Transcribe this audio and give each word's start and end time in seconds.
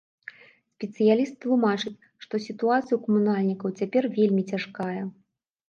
Спецыяліст 0.75 1.33
тлумачыць, 1.45 1.93
што 2.25 2.33
сітуацыя 2.47 2.87
ў 2.87 2.99
камунальнікаў 3.05 3.69
цяпер 3.83 4.03
вельмі 4.17 4.43
цяжкая. 4.51 5.01